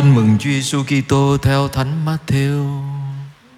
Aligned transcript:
Tin 0.00 0.14
mừng 0.14 0.38
Chúa 0.38 0.50
Giêsu 0.50 0.82
Kitô 0.84 1.36
theo 1.42 1.68
Thánh 1.68 2.06
Matthew. 2.06 2.82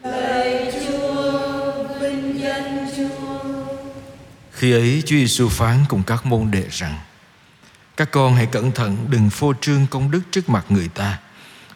Lạy 0.03 0.73
Chúa, 0.87 1.73
vinh 2.01 2.41
danh 2.41 2.87
Chúa. 2.97 3.65
Khi 4.53 4.73
ấy 4.73 5.03
Chúa 5.07 5.17
Giêsu 5.17 5.49
phán 5.49 5.79
cùng 5.89 6.03
các 6.03 6.27
môn 6.27 6.51
đệ 6.51 6.65
rằng: 6.71 6.99
Các 7.97 8.11
con 8.11 8.35
hãy 8.35 8.47
cẩn 8.47 8.73
thận 8.73 8.97
đừng 9.11 9.31
phô 9.31 9.53
trương 9.61 9.87
công 9.91 10.11
đức 10.11 10.21
trước 10.31 10.49
mặt 10.49 10.65
người 10.69 10.89
ta, 10.89 11.19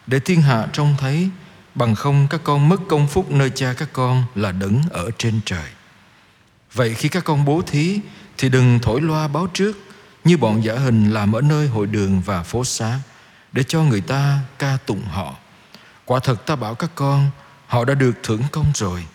để 0.06 0.18
thiên 0.18 0.42
hạ 0.42 0.66
trông 0.72 0.94
thấy, 0.98 1.28
bằng 1.74 1.94
không 1.94 2.26
các 2.30 2.40
con 2.44 2.68
mất 2.68 2.80
công 2.88 3.08
phúc 3.08 3.30
nơi 3.30 3.50
cha 3.50 3.74
các 3.78 3.88
con 3.92 4.24
là 4.34 4.52
đấng 4.52 4.82
ở 4.90 5.10
trên 5.18 5.40
trời. 5.44 5.68
Vậy 6.72 6.94
khi 6.94 7.08
các 7.08 7.24
con 7.24 7.44
bố 7.44 7.62
thí 7.66 8.00
thì 8.38 8.48
đừng 8.48 8.78
thổi 8.82 9.00
loa 9.00 9.28
báo 9.28 9.46
trước 9.46 9.78
như 10.24 10.36
bọn 10.36 10.64
giả 10.64 10.74
hình 10.74 11.10
làm 11.10 11.32
ở 11.32 11.40
nơi 11.40 11.68
hội 11.68 11.86
đường 11.86 12.20
và 12.20 12.42
phố 12.42 12.64
xá 12.64 12.98
để 13.56 13.62
cho 13.62 13.82
người 13.82 14.00
ta 14.00 14.38
ca 14.58 14.78
tụng 14.86 15.02
họ. 15.04 15.34
Quả 16.04 16.20
thật 16.22 16.46
ta 16.46 16.56
bảo 16.56 16.74
các 16.74 16.90
con, 16.94 17.30
họ 17.66 17.84
đã 17.84 17.94
được 17.94 18.12
thưởng 18.22 18.42
công 18.52 18.66
rồi. 18.74 19.06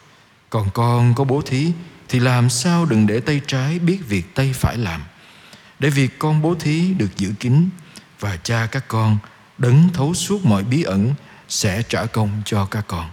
Còn 0.50 0.70
con 0.74 1.16
có 1.16 1.24
bố 1.24 1.42
thí 1.42 1.72
thì 2.10 2.20
làm 2.20 2.50
sao 2.50 2.86
đừng 2.86 3.08
để 3.08 3.20
tay 3.20 3.42
trái 3.48 3.80
biết 3.80 4.00
việc 4.08 4.36
tay 4.36 4.54
phải 4.54 4.78
làm. 4.78 5.02
Để 5.80 5.90
việc 5.90 6.20
con 6.20 6.42
bố 6.42 6.56
thí 6.56 6.94
được 6.94 7.18
giữ 7.18 7.34
kín 7.40 7.70
và 8.20 8.38
cha 8.38 8.68
các 8.72 8.88
con 8.88 9.18
đấng 9.58 9.90
thấu 9.94 10.14
suốt 10.14 10.46
mọi 10.46 10.64
bí 10.64 10.84
ẩn 10.84 11.14
sẽ 11.50 11.84
trả 11.90 12.06
công 12.06 12.42
cho 12.46 12.66
các 12.66 12.86
con. 12.88 13.10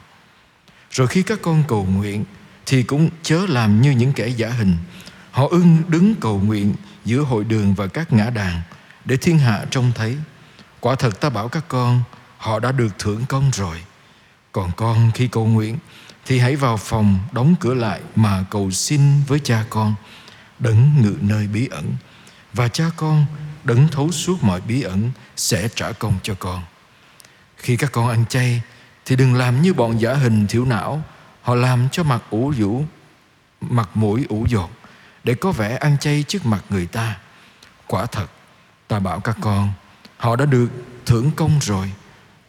Rồi 0.90 1.06
khi 1.06 1.22
các 1.22 1.38
con 1.42 1.64
cầu 1.68 1.84
nguyện 1.84 2.24
thì 2.66 2.82
cũng 2.82 3.10
chớ 3.22 3.46
làm 3.48 3.82
như 3.82 3.90
những 3.90 4.12
kẻ 4.12 4.28
giả 4.28 4.48
hình. 4.48 4.76
Họ 5.30 5.46
ưng 5.50 5.82
đứng 5.88 6.14
cầu 6.14 6.40
nguyện 6.44 6.74
giữa 7.04 7.20
hội 7.20 7.44
đường 7.44 7.74
và 7.74 7.86
các 7.86 8.12
ngã 8.12 8.30
đàn 8.30 8.60
để 9.04 9.16
thiên 9.16 9.38
hạ 9.38 9.64
trông 9.70 9.92
thấy. 9.94 10.16
Quả 10.80 10.94
thật 10.94 11.20
ta 11.20 11.30
bảo 11.30 11.48
các 11.48 11.64
con, 11.68 12.02
họ 12.38 12.58
đã 12.58 12.72
được 12.72 12.98
thưởng 12.98 13.24
công 13.28 13.50
rồi. 13.54 13.82
Còn 14.52 14.70
con 14.76 15.10
khi 15.14 15.28
cầu 15.28 15.46
nguyện 15.46 15.78
thì 16.26 16.38
hãy 16.38 16.56
vào 16.56 16.76
phòng 16.76 17.18
đóng 17.32 17.54
cửa 17.60 17.74
lại 17.74 18.00
mà 18.16 18.44
cầu 18.50 18.70
xin 18.70 19.22
với 19.26 19.40
cha 19.44 19.64
con, 19.70 19.94
đấng 20.58 21.02
ngự 21.02 21.14
nơi 21.20 21.46
bí 21.46 21.68
ẩn. 21.68 21.94
Và 22.52 22.68
cha 22.68 22.84
con 22.96 23.26
đấng 23.64 23.88
thấu 23.88 24.12
suốt 24.12 24.42
mọi 24.42 24.60
bí 24.60 24.82
ẩn 24.82 25.10
sẽ 25.36 25.68
trả 25.74 25.92
công 25.92 26.18
cho 26.22 26.34
con. 26.38 26.62
Khi 27.56 27.76
các 27.76 27.92
con 27.92 28.08
ăn 28.08 28.24
chay 28.26 28.62
thì 29.04 29.16
đừng 29.16 29.34
làm 29.34 29.62
như 29.62 29.74
bọn 29.74 30.00
giả 30.00 30.14
hình 30.14 30.46
thiểu 30.46 30.64
não, 30.64 31.02
họ 31.42 31.54
làm 31.54 31.88
cho 31.92 32.02
mặt 32.02 32.22
ủ 32.30 32.50
rũ, 32.50 32.84
mặt 33.60 33.90
mũi 33.94 34.26
ủ 34.28 34.46
dột 34.48 34.70
để 35.24 35.34
có 35.34 35.52
vẻ 35.52 35.76
ăn 35.76 35.98
chay 35.98 36.24
trước 36.28 36.46
mặt 36.46 36.64
người 36.70 36.86
ta. 36.86 37.16
Quả 37.86 38.06
thật, 38.06 38.26
ta 38.88 38.98
bảo 38.98 39.20
các 39.20 39.36
con, 39.40 39.72
họ 40.18 40.36
đã 40.36 40.44
được 40.44 40.68
thưởng 41.06 41.30
công 41.36 41.58
rồi. 41.62 41.92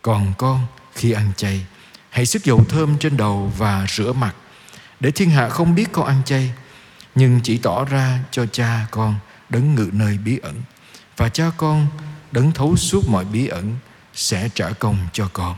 Còn 0.02 0.34
con, 0.38 0.59
khi 0.94 1.12
ăn 1.12 1.31
chay, 1.38 1.66
hãy 2.09 2.25
sức 2.25 2.44
dầu 2.44 2.66
thơm 2.70 2.98
trên 2.98 3.17
đầu 3.17 3.52
và 3.58 3.86
rửa 3.89 4.14
mặt, 4.14 4.36
để 5.00 5.12
thiên 5.12 5.30
hạ 5.30 5.50
không 5.50 5.75
biết 5.75 5.86
con 5.92 6.06
ăn 6.06 6.22
chay, 6.25 6.53
nhưng 7.16 7.40
chỉ 7.44 7.58
tỏ 7.58 7.86
ra 7.86 8.20
cho 8.31 8.45
cha 8.45 8.88
con 8.92 9.16
đấng 9.50 9.75
ngự 9.75 9.90
nơi 9.94 10.17
bí 10.17 10.38
ẩn. 10.38 10.56
Và 11.17 11.30
cha 11.30 11.52
con 11.58 11.88
đấng 12.31 12.52
thấu 12.52 12.75
suốt 12.75 13.08
mọi 13.08 13.25
bí 13.25 13.47
ẩn 13.47 13.75
sẽ 14.14 14.50
trả 14.56 14.70
công 14.70 14.97
cho 15.14 15.30
con. 15.34 15.56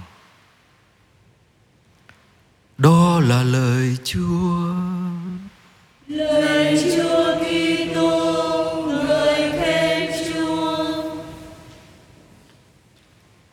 Đó 2.77 3.19
là 3.19 3.43
lời 3.43 3.97
Chúa. 4.03 4.73
lời 6.07 6.93
Chúa 6.95 7.35
Kitô, 7.35 7.90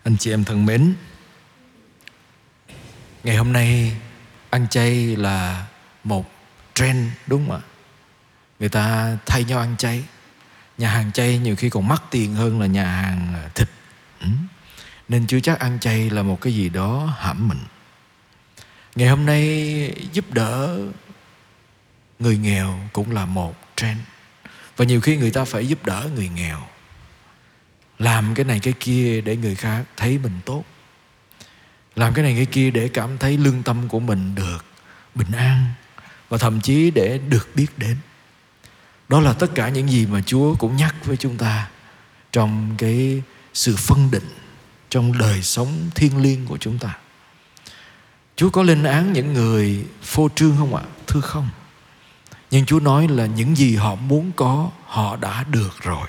Anh 0.08 0.16
chị 0.16 0.30
em 0.30 0.44
thân 0.44 0.66
mến, 0.66 0.94
ngày 3.24 3.36
hôm 3.36 3.52
nay 3.52 3.96
ăn 4.50 4.68
chay 4.68 5.16
là 5.16 5.66
một 6.04 6.32
trend 6.74 7.08
đúng 7.26 7.48
không 7.48 7.56
ạ? 7.56 7.60
Người 8.60 8.68
ta 8.68 9.16
thay 9.26 9.44
nhau 9.44 9.58
ăn 9.58 9.76
chay. 9.76 10.04
Nhà 10.78 10.90
hàng 10.90 11.12
chay 11.12 11.38
nhiều 11.38 11.56
khi 11.56 11.70
còn 11.70 11.88
mắc 11.88 12.02
tiền 12.10 12.34
hơn 12.34 12.60
là 12.60 12.66
nhà 12.66 12.84
hàng 12.84 13.34
à, 13.34 13.50
thịt. 13.54 13.68
Ừ. 14.20 14.28
Nên 15.08 15.26
chưa 15.26 15.40
chắc 15.40 15.58
ăn 15.58 15.78
chay 15.80 16.10
là 16.10 16.22
một 16.22 16.40
cái 16.40 16.54
gì 16.54 16.68
đó 16.68 17.14
hãm 17.18 17.48
mình. 17.48 17.60
Ngày 18.94 19.08
hôm 19.08 19.26
nay 19.26 19.92
giúp 20.12 20.32
đỡ 20.32 20.78
người 22.18 22.38
nghèo 22.38 22.78
cũng 22.92 23.10
là 23.10 23.26
một 23.26 23.54
trend. 23.76 23.98
Và 24.76 24.84
nhiều 24.84 25.00
khi 25.00 25.16
người 25.16 25.30
ta 25.30 25.44
phải 25.44 25.68
giúp 25.68 25.86
đỡ 25.86 26.08
người 26.14 26.28
nghèo 26.28 26.68
làm 27.98 28.34
cái 28.34 28.44
này 28.44 28.60
cái 28.60 28.74
kia 28.80 29.20
để 29.20 29.36
người 29.36 29.54
khác 29.54 29.84
thấy 29.96 30.18
mình 30.18 30.40
tốt. 30.44 30.64
Làm 31.96 32.14
cái 32.14 32.22
này 32.24 32.34
cái 32.36 32.46
kia 32.46 32.70
để 32.70 32.88
cảm 32.88 33.18
thấy 33.18 33.38
lương 33.38 33.62
tâm 33.62 33.88
của 33.88 34.00
mình 34.00 34.34
được 34.34 34.64
bình 35.14 35.30
an 35.32 35.64
và 36.28 36.38
thậm 36.38 36.60
chí 36.60 36.90
để 36.90 37.18
được 37.28 37.48
biết 37.54 37.66
đến. 37.76 37.96
Đó 39.08 39.20
là 39.20 39.32
tất 39.32 39.50
cả 39.54 39.68
những 39.68 39.88
gì 39.88 40.06
mà 40.06 40.20
chúa 40.26 40.54
cũng 40.54 40.76
nhắc 40.76 40.94
với 41.04 41.16
chúng 41.16 41.36
ta 41.36 41.68
trong 42.32 42.74
cái 42.78 43.22
sự 43.54 43.76
phân 43.76 44.10
định 44.10 44.28
trong 44.90 45.18
đời 45.18 45.42
sống 45.42 45.90
thiêng 45.94 46.22
liêng 46.22 46.46
của 46.46 46.58
chúng 46.58 46.78
ta. 46.78 46.98
Chúa 48.36 48.50
có 48.50 48.62
lên 48.62 48.82
án 48.82 49.12
những 49.12 49.32
người 49.32 49.84
phô 50.02 50.28
trương 50.34 50.56
không 50.58 50.74
ạ? 50.74 50.82
Thưa 51.06 51.20
không. 51.20 51.48
Nhưng 52.50 52.66
chúa 52.66 52.80
nói 52.80 53.08
là 53.08 53.26
những 53.26 53.56
gì 53.56 53.76
họ 53.76 53.94
muốn 53.94 54.32
có, 54.36 54.70
họ 54.84 55.16
đã 55.16 55.44
được 55.50 55.82
rồi 55.82 56.08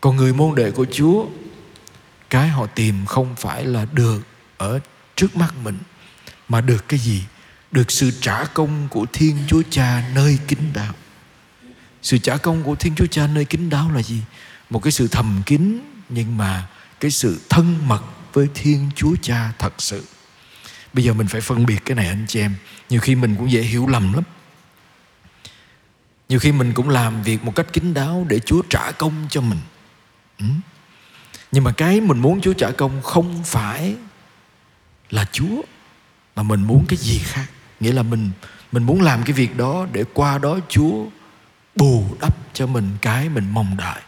còn 0.00 0.16
người 0.16 0.32
môn 0.32 0.54
đệ 0.54 0.70
của 0.70 0.86
Chúa, 0.92 1.26
Cái 2.30 2.48
họ 2.48 2.66
tìm 2.66 3.06
không 3.06 3.36
phải 3.36 3.64
là 3.64 3.86
được 3.92 4.20
Ở 4.56 4.80
trước 5.16 5.36
mắt 5.36 5.54
mình, 5.64 5.78
Mà 6.48 6.60
được 6.60 6.88
cái 6.88 7.00
gì? 7.00 7.22
Được 7.70 7.90
sự 7.90 8.10
trả 8.20 8.44
công 8.44 8.88
của 8.90 9.06
Thiên 9.12 9.36
Chúa 9.48 9.62
Cha 9.70 10.10
Nơi 10.14 10.38
kính 10.48 10.72
đáo. 10.74 10.94
Sự 12.02 12.18
trả 12.18 12.36
công 12.36 12.62
của 12.62 12.74
Thiên 12.74 12.94
Chúa 12.94 13.06
Cha 13.06 13.26
nơi 13.26 13.44
kính 13.44 13.70
đáo 13.70 13.90
là 13.92 14.02
gì? 14.02 14.22
Một 14.70 14.82
cái 14.82 14.92
sự 14.92 15.08
thầm 15.08 15.42
kín, 15.46 15.80
Nhưng 16.08 16.36
mà 16.36 16.68
cái 17.00 17.10
sự 17.10 17.40
thân 17.48 17.88
mật 17.88 18.02
Với 18.32 18.48
Thiên 18.54 18.90
Chúa 18.96 19.16
Cha 19.22 19.52
thật 19.58 19.72
sự. 19.78 20.04
Bây 20.92 21.04
giờ 21.04 21.12
mình 21.12 21.26
phải 21.26 21.40
phân 21.40 21.66
biệt 21.66 21.78
cái 21.84 21.94
này, 21.94 22.08
anh 22.08 22.24
chị 22.28 22.40
em. 22.40 22.54
Nhiều 22.90 23.00
khi 23.00 23.14
mình 23.14 23.36
cũng 23.38 23.50
dễ 23.50 23.62
hiểu 23.62 23.86
lầm 23.86 24.12
lắm. 24.12 24.24
Nhiều 26.28 26.38
khi 26.38 26.52
mình 26.52 26.72
cũng 26.72 26.88
làm 26.88 27.22
việc 27.22 27.44
một 27.44 27.54
cách 27.56 27.72
kín 27.72 27.94
đáo 27.94 28.26
Để 28.28 28.38
Chúa 28.38 28.62
trả 28.70 28.90
công 28.90 29.26
cho 29.30 29.40
mình. 29.40 29.58
Ừ. 30.40 30.46
nhưng 31.52 31.64
mà 31.64 31.72
cái 31.72 32.00
mình 32.00 32.18
muốn 32.18 32.40
Chúa 32.40 32.52
trả 32.52 32.70
công 32.70 33.02
không 33.02 33.42
phải 33.44 33.96
là 35.10 35.24
Chúa, 35.32 35.62
mà 36.36 36.42
mình 36.42 36.62
muốn 36.62 36.84
cái 36.88 36.96
gì 36.96 37.18
khác. 37.18 37.46
Nghĩa 37.80 37.92
là 37.92 38.02
mình 38.02 38.30
mình 38.72 38.82
muốn 38.82 39.02
làm 39.02 39.22
cái 39.22 39.32
việc 39.32 39.56
đó 39.56 39.86
để 39.92 40.04
qua 40.14 40.38
đó 40.38 40.58
Chúa 40.68 41.06
bù 41.76 42.16
đắp 42.20 42.36
cho 42.54 42.66
mình 42.66 42.96
cái 43.02 43.28
mình 43.28 43.50
mong 43.50 43.76
đợi. 43.76 44.00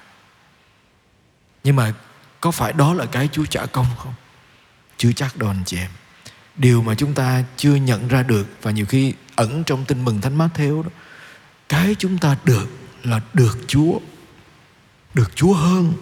Nhưng 1.65 1.77
mà 1.77 1.93
có 2.41 2.51
phải 2.51 2.73
đó 2.73 2.95
là 2.95 3.07
cái 3.07 3.29
Chúa 3.33 3.45
trả 3.45 3.67
công 3.67 3.87
không? 3.99 4.15
Chưa 4.97 5.13
chắc 5.13 5.37
đâu 5.37 5.51
anh 5.51 5.63
chị 5.67 5.77
em. 5.77 5.91
Điều 6.57 6.83
mà 6.83 6.95
chúng 6.95 7.15
ta 7.15 7.45
chưa 7.57 7.75
nhận 7.75 8.09
ra 8.09 8.23
được 8.23 8.47
và 8.63 8.71
nhiều 8.71 8.87
khi 8.87 9.15
ẩn 9.37 9.65
trong 9.65 9.85
tin 9.85 10.05
mừng 10.05 10.21
thánh 10.21 10.39
mát 10.39 10.49
theo 10.55 10.83
đó, 10.83 10.91
cái 11.69 11.97
chúng 11.99 12.19
ta 12.19 12.37
được 12.45 12.69
là 13.03 13.21
được 13.33 13.59
Chúa 13.67 13.99
được 15.15 15.37
Chúa 15.37 15.55
hơn 15.55 15.93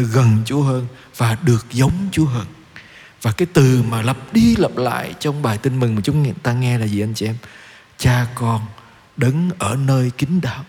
được 0.00 0.08
gần 0.12 0.42
Chúa 0.44 0.62
hơn 0.62 0.86
và 1.16 1.38
được 1.42 1.66
giống 1.70 2.08
Chúa 2.12 2.26
hơn. 2.26 2.46
Và 3.22 3.32
cái 3.32 3.48
từ 3.52 3.82
mà 3.82 4.02
lặp 4.02 4.32
đi 4.32 4.56
lặp 4.56 4.76
lại 4.76 5.14
trong 5.20 5.42
bài 5.42 5.58
tin 5.58 5.80
mừng 5.80 5.94
mà 5.94 6.00
chúng 6.04 6.34
ta 6.34 6.52
nghe 6.52 6.78
là 6.78 6.86
gì 6.86 7.00
anh 7.00 7.14
chị 7.14 7.26
em? 7.26 7.36
Cha 7.98 8.26
con 8.34 8.66
đứng 9.16 9.50
ở 9.58 9.76
nơi 9.76 10.10
kín 10.10 10.40
đạo, 10.42 10.64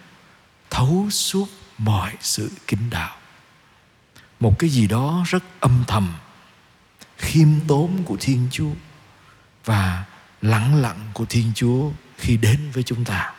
thấu 0.70 1.08
suốt 1.12 1.48
mọi 1.78 2.14
sự 2.22 2.52
kín 2.68 2.80
đạo. 2.90 3.16
Một 4.40 4.60
cái 4.60 4.70
gì 4.70 4.88
đó 4.88 5.24
rất 5.28 5.44
âm 5.60 5.84
thầm, 5.88 6.14
khiêm 7.18 7.48
tốn 7.68 8.04
của 8.06 8.18
Thiên 8.20 8.48
Chúa 8.52 8.72
và 9.66 10.04
lặng 10.42 10.82
lặng 10.82 11.00
của 11.14 11.26
Thiên 11.26 11.52
Chúa 11.56 11.92
khi 12.18 12.38
đến 12.38 12.60
với 12.74 12.84
chúng 12.84 13.06
ta. 13.06 13.34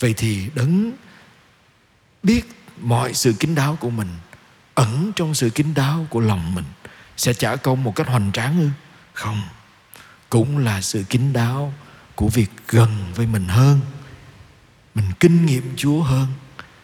Vậy 0.00 0.14
thì 0.16 0.46
đấng 0.54 0.92
biết 2.22 2.59
mọi 2.82 3.14
sự 3.14 3.32
kín 3.32 3.54
đáo 3.54 3.76
của 3.80 3.90
mình, 3.90 4.08
ẩn 4.74 5.12
trong 5.16 5.34
sự 5.34 5.50
kín 5.50 5.74
đáo 5.74 6.06
của 6.10 6.20
lòng 6.20 6.54
mình, 6.54 6.64
sẽ 7.16 7.32
trả 7.32 7.56
công 7.56 7.84
một 7.84 7.96
cách 7.96 8.08
hoành 8.08 8.32
tráng 8.32 8.60
ư? 8.60 8.68
Không. 9.12 9.42
Cũng 10.30 10.58
là 10.58 10.80
sự 10.80 11.04
kín 11.08 11.32
đáo 11.32 11.74
của 12.14 12.28
việc 12.28 12.50
gần 12.68 13.12
với 13.14 13.26
mình 13.26 13.48
hơn. 13.48 13.80
Mình 14.94 15.12
kinh 15.20 15.46
nghiệm 15.46 15.72
chúa 15.76 16.02
hơn. 16.02 16.26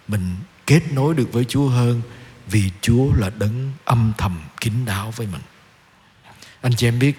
Mình 0.09 0.37
kết 0.67 0.93
nối 0.93 1.15
được 1.15 1.33
với 1.33 1.45
chúa 1.45 1.69
hơn 1.69 2.03
vì 2.47 2.71
chúa 2.81 3.13
là 3.15 3.31
đấng 3.31 3.73
âm 3.85 4.13
thầm 4.19 4.41
kín 4.61 4.73
đáo 4.85 5.13
với 5.17 5.27
mình. 5.27 5.43
Anh 6.61 6.73
chị 6.77 6.89
em 6.89 6.99
biết, 6.99 7.19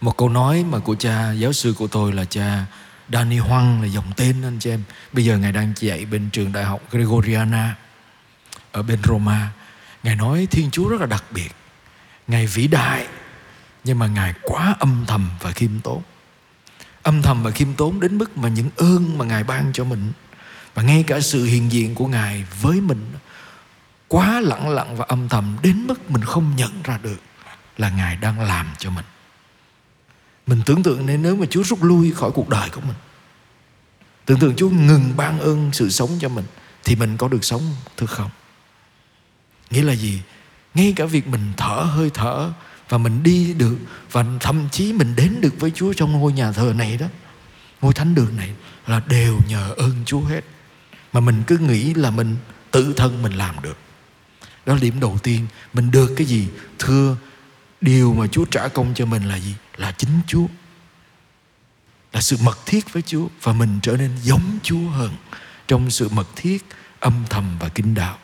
một 0.00 0.16
câu 0.16 0.28
nói 0.28 0.64
mà 0.64 0.78
của 0.78 0.94
cha 0.94 1.32
giáo 1.32 1.52
sư 1.52 1.74
của 1.78 1.86
tôi 1.86 2.12
là 2.12 2.24
cha 2.24 2.66
Danny 3.12 3.38
Hoang 3.38 3.82
là 3.82 3.86
dòng 3.86 4.12
tên 4.16 4.42
anh 4.42 4.58
chị 4.58 4.70
em. 4.70 4.82
Bây 5.12 5.24
giờ 5.24 5.38
Ngài 5.38 5.52
đang 5.52 5.72
dạy 5.76 6.04
bên 6.04 6.30
trường 6.32 6.52
đại 6.52 6.64
học 6.64 6.82
Gregoriana 6.90 7.76
Ở 8.72 8.82
bên 8.82 8.98
Roma. 9.04 9.52
Ngài 10.02 10.16
nói 10.16 10.48
Thiên 10.50 10.70
Chúa 10.70 10.88
rất 10.88 11.00
là 11.00 11.06
đặc 11.06 11.24
biệt. 11.30 11.50
Ngài 12.26 12.46
vĩ 12.46 12.66
đại, 12.66 13.06
nhưng 13.84 13.98
mà 13.98 14.06
ngài 14.06 14.34
quá 14.42 14.74
âm 14.78 15.04
thầm 15.06 15.30
và 15.40 15.52
khiêm 15.52 15.80
tốn. 15.80 16.02
Âm 17.02 17.22
thầm 17.22 17.42
và 17.42 17.50
khiêm 17.50 17.74
tốn 17.74 18.00
đến 18.00 18.18
mức 18.18 18.38
mà 18.38 18.48
những 18.48 18.70
ơn 18.76 19.18
mà 19.18 19.24
ngài 19.24 19.44
ban 19.44 19.72
cho 19.72 19.84
mình. 19.84 20.12
Và 20.74 20.82
ngay 20.82 21.04
cả 21.06 21.20
sự 21.20 21.44
hiện 21.44 21.72
diện 21.72 21.94
của 21.94 22.06
ngài 22.06 22.44
với 22.60 22.80
mình 22.80 23.12
quá 24.08 24.40
lặng 24.40 24.68
lặng 24.68 24.96
và 24.96 25.04
âm 25.08 25.28
thầm 25.28 25.56
đến 25.62 25.86
mức 25.86 26.10
mình 26.10 26.24
không 26.24 26.56
nhận 26.56 26.82
ra 26.84 26.98
được 27.02 27.20
là 27.78 27.90
ngài 27.90 28.16
đang 28.16 28.40
làm 28.40 28.66
cho 28.78 28.90
mình 28.90 29.04
mình 30.46 30.62
tưởng 30.66 30.82
tượng 30.82 31.06
nên 31.06 31.22
nếu 31.22 31.36
mà 31.36 31.46
chúa 31.50 31.62
rút 31.62 31.82
lui 31.82 32.12
khỏi 32.12 32.30
cuộc 32.30 32.48
đời 32.48 32.70
của 32.70 32.80
mình, 32.80 32.96
tưởng 34.26 34.38
tượng 34.38 34.56
chúa 34.56 34.70
ngừng 34.70 35.12
ban 35.16 35.40
ơn 35.40 35.70
sự 35.72 35.90
sống 35.90 36.10
cho 36.20 36.28
mình, 36.28 36.44
thì 36.84 36.96
mình 36.96 37.16
có 37.16 37.28
được 37.28 37.44
sống 37.44 37.62
thưa 37.96 38.06
không? 38.06 38.30
Nghĩa 39.70 39.82
là 39.82 39.92
gì? 39.92 40.20
Ngay 40.74 40.92
cả 40.96 41.04
việc 41.04 41.26
mình 41.26 41.52
thở 41.56 41.74
hơi 41.74 42.10
thở 42.14 42.50
và 42.88 42.98
mình 42.98 43.22
đi 43.22 43.54
được 43.54 43.76
và 44.12 44.24
thậm 44.40 44.68
chí 44.72 44.92
mình 44.92 45.16
đến 45.16 45.40
được 45.40 45.54
với 45.60 45.70
Chúa 45.74 45.92
trong 45.92 46.12
ngôi 46.12 46.32
nhà 46.32 46.52
thờ 46.52 46.72
này 46.76 46.96
đó, 46.96 47.06
ngôi 47.80 47.94
thánh 47.94 48.14
đường 48.14 48.36
này 48.36 48.50
là 48.86 49.02
đều 49.08 49.38
nhờ 49.48 49.74
ơn 49.76 49.92
Chúa 50.06 50.20
hết. 50.20 50.44
Mà 51.12 51.20
mình 51.20 51.42
cứ 51.46 51.58
nghĩ 51.58 51.94
là 51.94 52.10
mình 52.10 52.36
tự 52.70 52.92
thân 52.96 53.22
mình 53.22 53.32
làm 53.32 53.54
được. 53.62 53.76
Đó 54.66 54.74
là 54.74 54.80
điểm 54.80 55.00
đầu 55.00 55.18
tiên. 55.22 55.46
Mình 55.72 55.90
được 55.90 56.14
cái 56.16 56.26
gì? 56.26 56.48
Thưa 56.78 57.16
điều 57.80 58.14
mà 58.14 58.26
Chúa 58.26 58.44
trả 58.44 58.68
công 58.68 58.94
cho 58.94 59.06
mình 59.06 59.28
là 59.28 59.36
gì? 59.36 59.54
Là 59.76 59.92
chính 59.92 60.20
Chúa. 60.26 60.46
Là 62.12 62.20
sự 62.20 62.36
mật 62.42 62.58
thiết 62.66 62.92
với 62.92 63.02
Chúa 63.02 63.28
và 63.42 63.52
mình 63.52 63.78
trở 63.82 63.96
nên 63.96 64.10
giống 64.22 64.58
Chúa 64.62 64.88
hơn 64.88 65.16
trong 65.68 65.90
sự 65.90 66.08
mật 66.08 66.28
thiết 66.36 66.64
âm 67.00 67.24
thầm 67.30 67.56
và 67.60 67.68
kinh 67.68 67.94
đạo. 67.94 68.18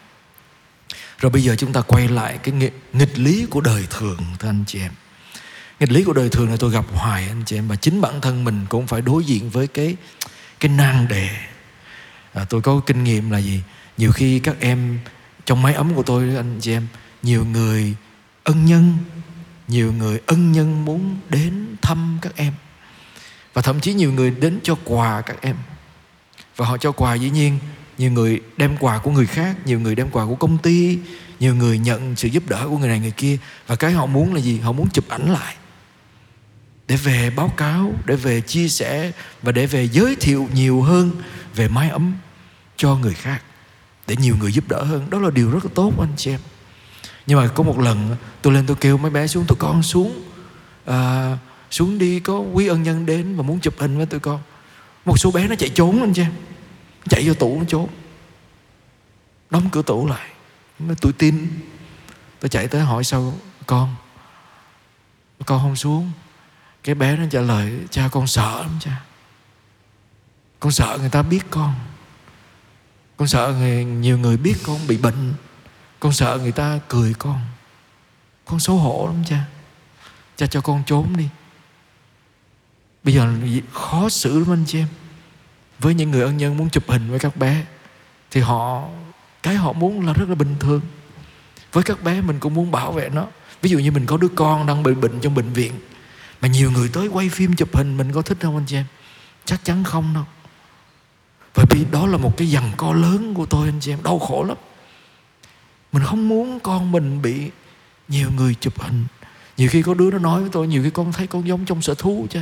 Rồi 1.19 1.31
bây 1.31 1.43
giờ 1.43 1.57
chúng 1.59 1.73
ta 1.73 1.81
quay 1.81 2.09
lại 2.09 2.39
cái 2.39 2.71
nghịch 2.93 3.19
lý 3.19 3.47
của 3.51 3.61
đời 3.61 3.87
thường 3.91 4.19
thưa 4.39 4.49
anh 4.49 4.65
chị 4.67 4.81
em. 4.81 4.93
Nghịch 5.81 5.93
lý 5.93 6.05
của 6.05 6.13
đời 6.13 6.29
thường 6.29 6.51
là 6.51 6.57
tôi 6.57 6.71
gặp 6.71 6.85
hoài 6.95 7.29
anh 7.29 7.43
chị 7.47 7.57
em 7.57 7.69
và 7.69 7.77
chính 7.77 8.01
bản 8.01 8.21
thân 8.21 8.45
mình 8.45 8.67
cũng 8.69 8.87
phải 8.87 9.03
đối 9.03 9.25
diện 9.25 9.51
với 9.51 9.67
cái 9.67 9.97
cái 10.61 10.71
nan 10.77 11.09
đề. 11.09 11.29
À, 12.33 12.45
tôi 12.45 12.63
có 12.63 12.81
kinh 12.87 13.05
nghiệm 13.05 13.31
là 13.31 13.39
gì? 13.39 13.63
Nhiều 13.99 14.13
khi 14.13 14.39
các 14.39 14.57
em 14.61 14.99
trong 15.45 15.63
máy 15.63 15.75
ấm 15.75 15.95
của 15.95 16.03
tôi 16.03 16.37
anh 16.37 16.59
chị 16.61 16.73
em 16.73 16.87
nhiều 17.23 17.45
người 17.45 17.95
ân 18.45 18.65
nhân 18.65 18.97
nhiều 19.69 19.93
người 19.93 20.21
ân 20.27 20.53
nhân 20.53 20.85
muốn 20.85 21.17
đến 21.29 21.77
thăm 21.83 22.19
các 22.23 22.37
em. 22.37 22.53
Và 23.55 23.63
thậm 23.63 23.81
chí 23.81 23.95
nhiều 23.95 24.13
người 24.13 24.31
đến 24.31 24.61
cho 24.63 24.75
quà 24.85 25.21
các 25.21 25.43
em. 25.43 25.57
Và 26.57 26.67
họ 26.67 26.79
cho 26.79 26.93
quà 26.93 27.15
dĩ 27.15 27.31
nhiên, 27.31 27.59
nhiều 27.99 28.13
người 28.13 28.41
đem 28.57 28.77
quà 28.77 28.99
của 28.99 29.11
người 29.11 29.27
khác, 29.27 29.57
nhiều 29.65 29.81
người 29.81 29.95
đem 29.95 30.11
quà 30.11 30.27
của 30.27 30.35
công 30.35 30.59
ty, 30.59 30.99
nhiều 31.41 31.55
người 31.55 31.79
nhận 31.79 32.17
sự 32.17 32.29
giúp 32.29 32.43
đỡ 32.49 32.67
của 32.69 32.79
người 32.79 32.89
này 32.89 33.01
người 33.01 33.11
kia. 33.11 33.39
Và 33.67 33.77
cái 33.77 33.93
họ 33.93 34.07
muốn 34.07 34.35
là 34.35 34.41
gì? 34.41 34.59
Họ 34.59 34.73
muốn 34.73 34.89
chụp 34.91 35.09
ảnh 35.09 35.33
lại. 35.33 35.57
Để 36.89 36.97
về 36.97 37.31
báo 37.31 37.49
cáo, 37.49 37.93
để 38.07 38.17
về 38.17 38.41
chia 38.41 38.69
sẻ 38.69 39.13
và 39.43 39.53
để 39.53 39.67
về 39.67 39.89
giới 39.89 40.17
thiệu 40.17 40.49
nhiều 40.55 40.83
hơn 40.83 41.11
về 41.55 41.69
mái 41.69 41.91
ấm 41.91 42.15
cho 42.77 42.95
người 42.97 43.15
khác, 43.15 43.43
để 44.07 44.17
nhiều 44.17 44.37
người 44.41 44.53
giúp 44.53 44.69
đỡ 44.69 44.83
hơn. 44.83 45.11
Đó 45.11 45.19
là 45.19 45.31
điều 45.31 45.51
rất 45.51 45.65
là 45.65 45.71
tốt, 45.75 45.93
anh 46.01 46.13
chị 46.17 46.31
em 46.31 46.41
nhưng 47.27 47.39
mà 47.39 47.49
có 47.49 47.63
một 47.63 47.79
lần 47.79 48.17
tôi 48.43 48.53
lên 48.53 48.67
tôi 48.67 48.77
kêu 48.81 48.99
mấy 48.99 49.11
bé 49.11 49.27
xuống 49.27 49.45
tụi 49.49 49.57
con 49.59 49.83
xuống 49.83 50.23
à, 50.85 51.39
xuống 51.71 51.99
đi 51.99 52.21
có 52.21 52.39
quý 52.39 52.67
ân 52.67 52.83
nhân 52.83 53.07
đến 53.07 53.37
và 53.37 53.43
muốn 53.43 53.61
chụp 53.61 53.75
hình 53.79 53.97
với 53.97 54.07
tụi 54.07 54.21
con. 54.21 54.41
Một 55.05 55.17
số 55.17 55.31
bé 55.31 55.49
nó 55.49 55.55
chạy 55.55 55.69
trốn 55.69 56.01
anh 56.01 56.13
chị 56.13 56.25
chạy 57.09 57.29
vô 57.29 57.35
tủ 57.35 57.59
nó 57.59 57.65
trốn 57.69 57.89
đóng 59.51 59.69
cửa 59.73 59.83
tủ 59.83 60.07
lại 60.07 60.29
nó 60.79 60.95
tôi 61.01 61.13
tin. 61.13 61.49
Tôi 62.41 62.49
chạy 62.49 62.69
tới 62.69 62.81
hỏi 62.81 63.05
sao 63.05 63.35
con 63.67 63.95
con 65.47 65.61
không 65.63 65.77
xuống? 65.77 66.11
Cái 66.83 66.95
bé 66.95 67.17
nó 67.17 67.25
trả 67.31 67.41
lời 67.41 67.79
cha 67.91 68.09
con 68.13 68.27
sợ 68.27 68.61
lắm 68.61 68.79
cha. 68.81 69.03
Con 70.61 70.73
sợ 70.73 70.99
người 71.01 71.11
ta 71.11 71.23
biết 71.23 71.41
con. 71.51 71.75
Con 73.17 73.29
sợ 73.29 73.55
người, 73.59 73.85
nhiều 73.85 74.19
người 74.19 74.37
biết 74.37 74.55
con 74.67 74.79
bị 74.89 74.97
bệnh 74.97 75.35
con 76.03 76.13
sợ 76.13 76.39
người 76.43 76.53
ta 76.53 76.81
cười 76.89 77.15
con. 77.15 77.41
Con 78.45 78.61
xấu 78.61 78.77
hổ 78.77 79.07
lắm 79.07 79.25
cha. 79.29 79.45
Cha 80.37 80.47
cho 80.47 80.61
con 80.61 80.83
trốn 80.87 81.17
đi. 81.17 81.29
Bây 83.05 83.15
giờ 83.15 83.35
khó 83.73 84.09
xử 84.09 84.39
lắm 84.39 84.53
anh 84.53 84.65
chị 84.67 84.79
em. 84.79 84.89
Với 85.79 85.95
những 85.95 86.11
người 86.11 86.23
ân 86.23 86.37
nhân 86.37 86.57
muốn 86.57 86.71
chụp 86.71 86.85
hình 86.89 87.11
với 87.11 87.19
các 87.19 87.37
bé, 87.37 87.65
thì 88.31 88.41
họ, 88.41 88.85
cái 89.43 89.55
họ 89.55 89.73
muốn 89.73 90.07
là 90.07 90.13
rất 90.13 90.29
là 90.29 90.35
bình 90.35 90.57
thường. 90.61 90.81
Với 91.73 91.83
các 91.83 92.03
bé 92.03 92.21
mình 92.21 92.41
cũng 92.41 92.55
muốn 92.55 92.71
bảo 92.71 92.93
vệ 92.93 93.09
nó. 93.09 93.27
Ví 93.63 93.71
dụ 93.71 93.79
như 93.79 93.91
mình 93.91 94.07
có 94.07 94.17
đứa 94.17 94.29
con 94.29 94.67
đang 94.67 94.83
bị 94.83 94.95
bệnh 94.95 95.21
trong 95.21 95.35
bệnh 95.35 95.53
viện, 95.53 95.73
mà 96.41 96.49
nhiều 96.49 96.71
người 96.71 96.91
tới 96.93 97.09
quay 97.09 97.29
phim 97.29 97.57
chụp 97.57 97.77
hình 97.77 97.97
mình 97.97 98.13
có 98.13 98.23
thích 98.23 98.39
không 98.41 98.57
anh 98.57 98.67
chị 98.67 98.77
em? 98.77 98.87
Chắc 99.45 99.65
chắn 99.65 99.85
không 99.85 100.15
đâu. 100.15 100.25
Bởi 101.55 101.67
vì 101.71 101.85
đó 101.85 102.07
là 102.07 102.17
một 102.17 102.37
cái 102.37 102.51
dằn 102.51 102.73
co 102.77 102.93
lớn 102.93 103.35
của 103.35 103.47
tôi 103.47 103.69
anh 103.69 103.81
chị 103.81 103.93
em, 103.93 104.03
đau 104.03 104.19
khổ 104.19 104.45
lắm 104.45 104.57
mình 105.93 106.03
không 106.05 106.29
muốn 106.29 106.61
con 106.61 106.93
mình 106.93 107.23
bị 107.23 107.51
nhiều 108.09 108.31
người 108.31 108.55
chụp 108.61 108.81
hình. 108.81 109.07
Nhiều 109.57 109.69
khi 109.69 109.83
có 109.83 109.95
đứa 109.95 110.11
nó 110.11 110.19
nói 110.19 110.41
với 110.41 110.51
tôi 110.53 110.67
nhiều 110.67 110.83
khi 110.83 110.91
con 110.91 111.13
thấy 111.13 111.27
con 111.27 111.47
giống 111.47 111.65
trong 111.65 111.83
sở 111.83 111.95
thú 111.95 112.27
chứ. 112.31 112.41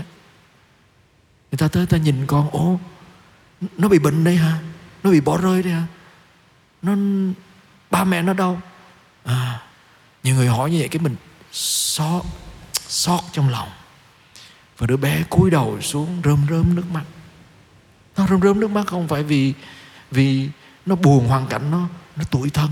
Người 1.50 1.58
ta 1.58 1.68
tới 1.68 1.86
ta 1.86 1.96
nhìn 1.96 2.26
con 2.26 2.50
ô, 2.50 2.80
nó 3.78 3.88
bị 3.88 3.98
bệnh 3.98 4.24
đây 4.24 4.36
hả? 4.36 4.58
Nó 5.02 5.10
bị 5.10 5.20
bỏ 5.20 5.38
rơi 5.38 5.62
đây 5.62 5.72
hả? 5.72 5.86
Nó 6.82 6.96
ba 7.90 8.04
mẹ 8.04 8.22
nó 8.22 8.32
đâu? 8.32 8.60
À, 9.24 9.60
nhiều 10.22 10.34
người 10.34 10.48
hỏi 10.48 10.70
như 10.70 10.78
vậy 10.78 10.88
cái 10.88 11.02
mình 11.02 11.16
xót 11.52 12.22
xót 12.88 13.20
trong 13.32 13.48
lòng. 13.48 13.68
Và 14.78 14.86
đứa 14.86 14.96
bé 14.96 15.22
cúi 15.30 15.50
đầu 15.50 15.80
xuống 15.80 16.20
rơm 16.24 16.46
rơm 16.50 16.74
nước 16.74 16.90
mắt. 16.92 17.04
Nó 18.16 18.26
rơm 18.26 18.40
rơm 18.40 18.60
nước 18.60 18.70
mắt 18.70 18.86
không 18.86 19.08
phải 19.08 19.22
vì 19.22 19.54
vì 20.10 20.48
nó 20.86 20.96
buồn 20.96 21.28
hoàn 21.28 21.46
cảnh 21.46 21.70
nó 21.70 21.88
nó 22.16 22.24
tuổi 22.30 22.50
thân 22.50 22.70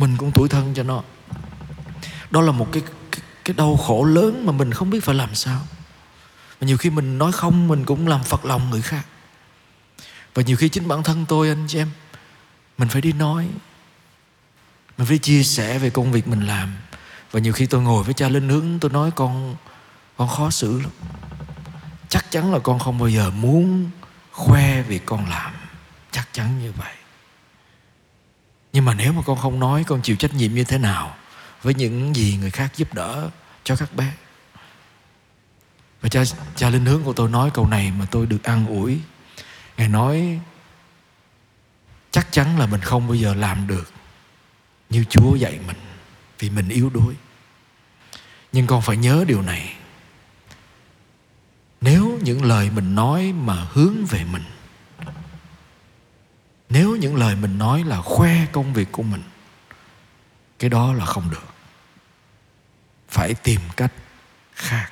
mình 0.00 0.16
cũng 0.16 0.32
tuổi 0.34 0.48
thân 0.48 0.74
cho 0.74 0.82
nó. 0.82 1.02
Đó 2.30 2.40
là 2.40 2.52
một 2.52 2.68
cái 2.72 2.82
cái, 3.10 3.20
cái 3.44 3.54
đau 3.54 3.76
khổ 3.76 4.04
lớn 4.04 4.46
mà 4.46 4.52
mình 4.52 4.72
không 4.72 4.90
biết 4.90 5.04
phải 5.04 5.14
làm 5.14 5.34
sao. 5.34 5.60
Và 6.60 6.66
nhiều 6.66 6.76
khi 6.76 6.90
mình 6.90 7.18
nói 7.18 7.32
không 7.32 7.68
mình 7.68 7.84
cũng 7.84 8.08
làm 8.08 8.24
phật 8.24 8.44
lòng 8.44 8.70
người 8.70 8.82
khác. 8.82 9.06
Và 10.34 10.42
nhiều 10.42 10.56
khi 10.56 10.68
chính 10.68 10.88
bản 10.88 11.02
thân 11.02 11.26
tôi 11.28 11.48
anh 11.48 11.64
chị 11.68 11.78
em 11.78 11.90
mình 12.78 12.88
phải 12.88 13.02
đi 13.02 13.12
nói. 13.12 13.48
Mình 14.98 15.06
phải 15.06 15.18
chia 15.18 15.42
sẻ 15.42 15.78
về 15.78 15.90
công 15.90 16.12
việc 16.12 16.28
mình 16.28 16.46
làm. 16.46 16.76
Và 17.30 17.40
nhiều 17.40 17.52
khi 17.52 17.66
tôi 17.66 17.82
ngồi 17.82 18.04
với 18.04 18.14
cha 18.14 18.28
linh 18.28 18.48
hướng 18.48 18.78
tôi 18.80 18.90
nói 18.90 19.10
con 19.10 19.56
con 20.16 20.28
khó 20.28 20.50
xử 20.50 20.80
lắm. 20.80 20.90
Chắc 22.08 22.30
chắn 22.30 22.52
là 22.52 22.58
con 22.58 22.78
không 22.78 22.98
bao 22.98 23.08
giờ 23.08 23.30
muốn 23.30 23.90
khoe 24.32 24.82
việc 24.82 25.06
con 25.06 25.28
làm. 25.28 25.52
Chắc 26.10 26.28
chắn 26.32 26.60
như 26.62 26.72
vậy 26.72 26.94
nhưng 28.72 28.84
mà 28.84 28.94
nếu 28.94 29.12
mà 29.12 29.22
con 29.26 29.38
không 29.38 29.60
nói, 29.60 29.84
con 29.84 30.02
chịu 30.02 30.16
trách 30.16 30.34
nhiệm 30.34 30.54
như 30.54 30.64
thế 30.64 30.78
nào 30.78 31.16
với 31.62 31.74
những 31.74 32.16
gì 32.16 32.36
người 32.40 32.50
khác 32.50 32.72
giúp 32.76 32.94
đỡ 32.94 33.30
cho 33.64 33.76
các 33.76 33.94
bé? 33.94 34.12
Và 36.00 36.08
cha 36.08 36.22
cha 36.56 36.70
linh 36.70 36.86
hướng 36.86 37.02
của 37.02 37.12
tôi 37.12 37.30
nói 37.30 37.50
câu 37.54 37.66
này 37.66 37.92
mà 37.98 38.06
tôi 38.10 38.26
được 38.26 38.44
an 38.44 38.66
ủi. 38.66 39.00
Ngài 39.76 39.88
nói, 39.88 40.40
chắc 42.10 42.32
chắn 42.32 42.58
là 42.58 42.66
mình 42.66 42.80
không 42.80 43.06
bao 43.06 43.14
giờ 43.14 43.34
làm 43.34 43.66
được 43.66 43.92
như 44.90 45.04
chúa 45.10 45.34
dạy 45.34 45.58
mình 45.66 45.76
vì 46.38 46.50
mình 46.50 46.68
yếu 46.68 46.90
đuối. 46.90 47.14
Nhưng 48.52 48.66
con 48.66 48.82
phải 48.82 48.96
nhớ 48.96 49.24
điều 49.28 49.42
này. 49.42 49.76
Nếu 51.80 52.18
những 52.22 52.44
lời 52.44 52.70
mình 52.70 52.94
nói 52.94 53.32
mà 53.32 53.66
hướng 53.72 54.06
về 54.06 54.24
mình 54.24 54.42
nếu 56.70 56.96
những 56.96 57.16
lời 57.16 57.36
mình 57.36 57.58
nói 57.58 57.84
là 57.84 58.02
khoe 58.02 58.46
công 58.52 58.72
việc 58.72 58.88
của 58.92 59.02
mình, 59.02 59.22
cái 60.58 60.70
đó 60.70 60.92
là 60.92 61.04
không 61.04 61.30
được. 61.30 61.54
Phải 63.08 63.34
tìm 63.34 63.60
cách 63.76 63.92
khác. 64.54 64.90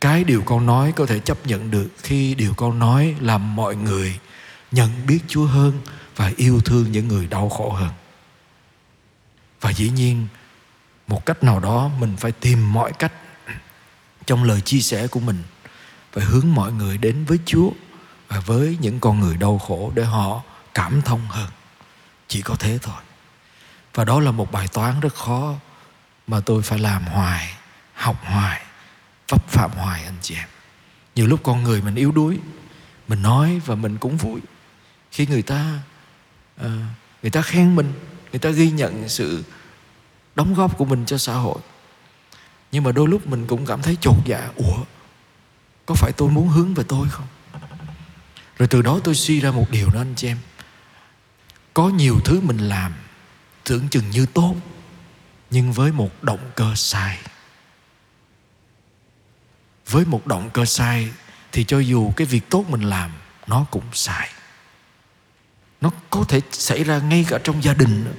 Cái 0.00 0.24
điều 0.24 0.42
con 0.42 0.66
nói 0.66 0.92
có 0.96 1.06
thể 1.06 1.18
chấp 1.18 1.46
nhận 1.46 1.70
được 1.70 1.88
khi 2.02 2.34
điều 2.34 2.54
con 2.54 2.78
nói 2.78 3.16
làm 3.20 3.56
mọi 3.56 3.76
người 3.76 4.18
nhận 4.72 4.90
biết 5.06 5.18
Chúa 5.28 5.46
hơn 5.46 5.80
và 6.16 6.32
yêu 6.36 6.60
thương 6.64 6.92
những 6.92 7.08
người 7.08 7.26
đau 7.26 7.48
khổ 7.48 7.70
hơn. 7.70 7.90
Và 9.60 9.72
dĩ 9.72 9.90
nhiên, 9.90 10.26
một 11.06 11.26
cách 11.26 11.42
nào 11.42 11.60
đó 11.60 11.90
mình 11.98 12.16
phải 12.16 12.32
tìm 12.32 12.72
mọi 12.72 12.92
cách 12.92 13.12
trong 14.26 14.44
lời 14.44 14.60
chia 14.60 14.80
sẻ 14.80 15.06
của 15.06 15.20
mình 15.20 15.42
phải 16.12 16.24
hướng 16.24 16.54
mọi 16.54 16.72
người 16.72 16.98
đến 16.98 17.24
với 17.24 17.38
Chúa 17.46 17.70
và 18.30 18.40
với 18.40 18.78
những 18.80 19.00
con 19.00 19.20
người 19.20 19.36
đau 19.36 19.58
khổ 19.58 19.92
để 19.94 20.04
họ 20.04 20.42
cảm 20.74 21.02
thông 21.02 21.26
hơn. 21.28 21.50
Chỉ 22.28 22.42
có 22.42 22.56
thế 22.58 22.78
thôi. 22.82 23.00
Và 23.94 24.04
đó 24.04 24.20
là 24.20 24.30
một 24.30 24.52
bài 24.52 24.68
toán 24.68 25.00
rất 25.00 25.14
khó 25.14 25.54
mà 26.26 26.40
tôi 26.40 26.62
phải 26.62 26.78
làm 26.78 27.04
hoài, 27.04 27.56
học 27.94 28.16
hoài 28.24 28.62
vấp 29.28 29.48
phạm 29.48 29.70
hoài 29.70 30.04
anh 30.04 30.16
chị 30.22 30.34
em. 30.34 30.48
Nhiều 31.14 31.26
lúc 31.26 31.40
con 31.42 31.62
người 31.62 31.82
mình 31.82 31.94
yếu 31.94 32.12
đuối 32.12 32.38
mình 33.08 33.22
nói 33.22 33.60
và 33.66 33.74
mình 33.74 33.98
cũng 33.98 34.16
vui. 34.16 34.40
Khi 35.10 35.26
người 35.26 35.42
ta 35.42 35.78
uh, 36.60 36.70
người 37.22 37.30
ta 37.30 37.42
khen 37.42 37.76
mình 37.76 37.92
người 38.32 38.38
ta 38.38 38.50
ghi 38.50 38.70
nhận 38.70 39.08
sự 39.08 39.44
đóng 40.34 40.54
góp 40.54 40.78
của 40.78 40.84
mình 40.84 41.06
cho 41.06 41.18
xã 41.18 41.34
hội. 41.34 41.58
Nhưng 42.72 42.84
mà 42.84 42.92
đôi 42.92 43.08
lúc 43.08 43.26
mình 43.26 43.46
cũng 43.46 43.66
cảm 43.66 43.82
thấy 43.82 43.96
chột 44.00 44.16
dạ. 44.24 44.48
Ủa 44.56 44.76
có 45.86 45.94
phải 45.94 46.12
tôi 46.12 46.30
muốn 46.30 46.48
hướng 46.48 46.74
về 46.74 46.84
tôi 46.88 47.08
không? 47.08 47.26
Rồi 48.60 48.66
từ 48.66 48.82
đó 48.82 49.00
tôi 49.04 49.14
suy 49.14 49.40
ra 49.40 49.50
một 49.50 49.70
điều 49.70 49.90
đó 49.90 50.00
anh 50.00 50.14
chị 50.16 50.28
em. 50.28 50.38
Có 51.74 51.88
nhiều 51.88 52.20
thứ 52.24 52.40
mình 52.40 52.58
làm 52.58 52.94
tưởng 53.64 53.88
chừng 53.88 54.10
như 54.10 54.26
tốt, 54.26 54.54
nhưng 55.50 55.72
với 55.72 55.92
một 55.92 56.24
động 56.24 56.50
cơ 56.54 56.72
sai. 56.76 57.18
Với 59.88 60.04
một 60.04 60.26
động 60.26 60.50
cơ 60.52 60.64
sai 60.64 61.10
thì 61.52 61.64
cho 61.64 61.78
dù 61.78 62.12
cái 62.16 62.26
việc 62.26 62.50
tốt 62.50 62.64
mình 62.68 62.82
làm, 62.82 63.10
nó 63.46 63.66
cũng 63.70 63.84
sai. 63.92 64.30
Nó 65.80 65.90
có 66.10 66.24
thể 66.28 66.40
xảy 66.52 66.84
ra 66.84 66.98
ngay 66.98 67.26
cả 67.28 67.38
trong 67.44 67.64
gia 67.64 67.74
đình 67.74 68.04
nữa, 68.04 68.14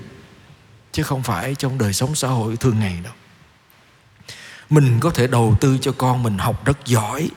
chứ 0.92 1.04
không 1.04 1.24
phải 1.24 1.56
trong 1.56 1.78
đời 1.78 1.94
sống 1.94 2.16
xã 2.16 2.28
hội 2.28 2.58
thường 2.58 2.80
ngày 2.80 3.00
đâu. 3.04 3.14
Mình 4.70 5.00
có 5.00 5.10
thể 5.10 5.28
đầu 5.28 5.58
tư 5.62 5.78
cho 5.82 5.92
con 5.98 6.24
mình 6.24 6.38
học 6.38 6.66
rất 6.66 6.86
giỏi, 6.86 7.30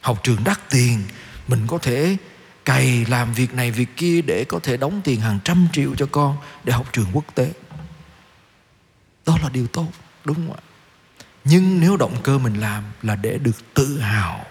học 0.00 0.20
trường 0.22 0.44
đắt 0.44 0.70
tiền 0.70 1.04
mình 1.48 1.66
có 1.66 1.78
thể 1.78 2.16
cày 2.64 3.04
làm 3.08 3.34
việc 3.34 3.54
này 3.54 3.70
việc 3.70 3.88
kia 3.96 4.22
để 4.22 4.44
có 4.44 4.58
thể 4.58 4.76
đóng 4.76 5.00
tiền 5.04 5.20
hàng 5.20 5.38
trăm 5.44 5.68
triệu 5.72 5.94
cho 5.94 6.06
con 6.12 6.36
để 6.64 6.72
học 6.72 6.86
trường 6.92 7.06
quốc 7.12 7.24
tế. 7.34 7.52
Đó 9.26 9.38
là 9.42 9.48
điều 9.48 9.66
tốt, 9.66 9.88
đúng 10.24 10.36
không 10.36 10.52
ạ? 10.52 10.60
Nhưng 11.44 11.80
nếu 11.80 11.96
động 11.96 12.16
cơ 12.22 12.38
mình 12.38 12.54
làm 12.54 12.84
là 13.02 13.16
để 13.16 13.38
được 13.38 13.74
tự 13.74 13.98
hào, 13.98 14.44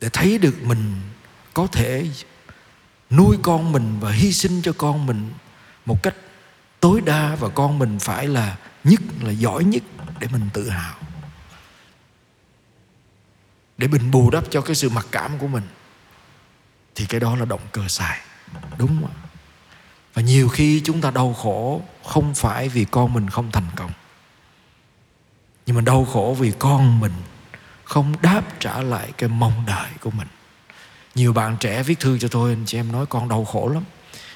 để 0.00 0.08
thấy 0.12 0.38
được 0.38 0.62
mình 0.62 1.00
có 1.54 1.66
thể 1.66 2.06
nuôi 3.10 3.36
con 3.42 3.72
mình 3.72 4.00
và 4.00 4.10
hy 4.10 4.32
sinh 4.32 4.62
cho 4.62 4.72
con 4.78 5.06
mình 5.06 5.32
một 5.86 6.02
cách 6.02 6.14
tối 6.80 7.00
đa 7.00 7.36
và 7.40 7.48
con 7.48 7.78
mình 7.78 7.98
phải 7.98 8.28
là 8.28 8.56
nhất, 8.84 9.00
là 9.20 9.30
giỏi 9.30 9.64
nhất 9.64 9.82
để 10.20 10.28
mình 10.32 10.48
tự 10.52 10.68
hào 10.68 10.94
để 13.82 13.88
mình 13.88 14.10
bù 14.10 14.30
đắp 14.30 14.44
cho 14.50 14.60
cái 14.60 14.74
sự 14.74 14.88
mặc 14.88 15.06
cảm 15.10 15.38
của 15.38 15.46
mình, 15.46 15.62
thì 16.94 17.06
cái 17.06 17.20
đó 17.20 17.36
là 17.36 17.44
động 17.44 17.60
cơ 17.72 17.88
sai. 17.88 18.20
Đúng 18.78 18.88
không 19.00 19.10
và 20.14 20.22
nhiều 20.22 20.48
khi 20.48 20.82
chúng 20.84 21.00
ta 21.00 21.10
đau 21.10 21.34
khổ 21.34 21.82
không 22.04 22.34
phải 22.34 22.68
vì 22.68 22.84
con 22.84 23.12
mình 23.12 23.30
không 23.30 23.50
thành 23.52 23.66
công, 23.76 23.90
nhưng 25.66 25.76
mà 25.76 25.82
đau 25.82 26.04
khổ 26.04 26.36
vì 26.38 26.52
con 26.58 27.00
mình 27.00 27.12
không 27.84 28.14
đáp 28.22 28.42
trả 28.60 28.82
lại 28.82 29.12
cái 29.18 29.28
mong 29.28 29.66
đợi 29.66 29.90
của 30.00 30.10
mình. 30.10 30.28
Nhiều 31.14 31.32
bạn 31.32 31.56
trẻ 31.60 31.82
viết 31.82 32.00
thư 32.00 32.18
cho 32.18 32.28
tôi, 32.28 32.50
anh 32.50 32.64
chị 32.66 32.78
em 32.78 32.92
nói 32.92 33.06
con 33.06 33.28
đau 33.28 33.44
khổ 33.44 33.68
lắm, 33.68 33.84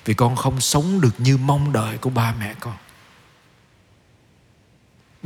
vì 0.04 0.14
con 0.14 0.36
không 0.36 0.60
sống 0.60 1.00
được 1.00 1.14
như 1.18 1.36
mong 1.36 1.72
đợi 1.72 1.98
của 1.98 2.10
ba 2.10 2.34
mẹ 2.38 2.54
con 2.60 2.76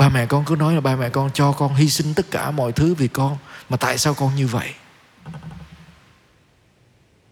ba 0.00 0.08
mẹ 0.08 0.26
con 0.26 0.44
cứ 0.44 0.56
nói 0.56 0.74
là 0.74 0.80
ba 0.80 0.96
mẹ 0.96 1.08
con 1.08 1.30
cho 1.34 1.52
con 1.52 1.74
hy 1.74 1.90
sinh 1.90 2.14
tất 2.14 2.26
cả 2.30 2.50
mọi 2.50 2.72
thứ 2.72 2.94
vì 2.94 3.08
con. 3.08 3.38
Mà 3.68 3.76
tại 3.76 3.98
sao 3.98 4.14
con 4.14 4.34
như 4.34 4.46
vậy? 4.46 4.74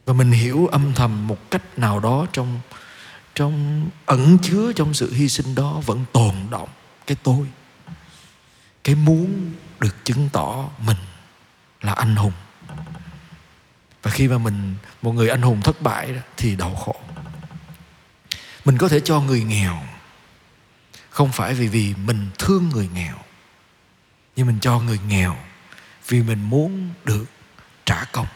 Và 0.07 0.13
mình 0.13 0.33
hiểu 0.33 0.67
âm 0.67 0.95
thầm 0.95 1.27
một 1.27 1.51
cách 1.51 1.79
nào 1.79 2.01
đó 2.01 2.27
trong 2.33 2.61
trong 3.35 3.87
ẩn 4.07 4.39
chứa 4.43 4.73
trong 4.73 4.95
sự 4.95 5.13
hy 5.13 5.29
sinh 5.29 5.55
đó 5.55 5.81
vẫn 5.87 6.05
tồn 6.13 6.35
động 6.51 6.69
cái 7.07 7.17
tôi. 7.23 7.47
Cái 8.85 8.95
muốn 8.95 9.53
được 9.81 10.05
chứng 10.05 10.29
tỏ 10.33 10.69
mình 10.79 10.97
là 11.81 11.93
anh 11.93 12.17
hùng. 12.17 12.33
Và 14.03 14.11
khi 14.11 14.29
mà 14.29 14.39
mình, 14.39 14.75
một 15.03 15.13
người 15.13 15.29
anh 15.29 15.43
hùng 15.43 15.61
thất 15.63 15.83
bại 15.83 16.15
thì 16.37 16.57
đau 16.57 16.75
khổ. 16.75 16.97
Mình 18.65 18.79
có 18.79 18.89
thể 18.89 19.01
cho 19.01 19.21
người 19.21 19.45
nghèo 19.45 19.83
không 21.19 21.33
phải 21.33 21.55
vì 21.55 21.69
vì 21.69 21.95
mình 22.05 22.27
thương 22.39 22.69
người 22.69 22.89
nghèo 22.95 23.17
nhưng 24.37 24.47
mình 24.47 24.59
cho 24.61 24.81
người 24.81 24.99
nghèo 25.09 25.37
vì 26.09 26.23
mình 26.23 26.43
muốn 26.43 26.91
được 27.05 27.25
trả 27.85 28.05
công. 28.05 28.27